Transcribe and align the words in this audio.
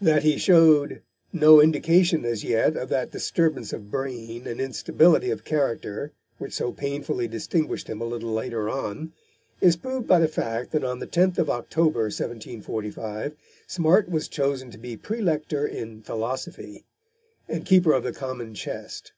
That 0.00 0.22
he 0.22 0.38
showed 0.38 1.02
no 1.30 1.60
indication 1.60 2.24
as 2.24 2.42
yet 2.42 2.74
of 2.74 2.88
that 2.88 3.10
disturbance 3.10 3.70
of 3.70 3.90
brain 3.90 4.46
and 4.46 4.62
instability 4.62 5.30
of 5.30 5.44
character 5.44 6.10
which 6.38 6.54
so 6.54 6.72
painfully 6.72 7.28
distinguished 7.28 7.86
him 7.86 8.00
a 8.00 8.06
little 8.06 8.32
later 8.32 8.70
on, 8.70 9.12
is 9.60 9.76
proved 9.76 10.06
by 10.08 10.20
the 10.20 10.26
fact 10.28 10.72
that 10.72 10.84
on 10.84 11.00
the 11.00 11.06
10th 11.06 11.36
of 11.36 11.50
October 11.50 12.04
1745, 12.04 13.36
Smart 13.66 14.08
was 14.08 14.26
chosen 14.26 14.70
to 14.70 14.78
be 14.78 14.96
Praelector 14.96 15.66
in 15.66 16.00
Philosophy, 16.00 16.86
and 17.46 17.66
Keeper 17.66 17.92
of 17.92 18.04
the 18.04 18.12
Common 18.14 18.54
Chest. 18.54 19.12